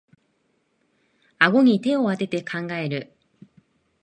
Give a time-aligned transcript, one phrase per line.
[1.37, 3.13] あごに手をあてて考える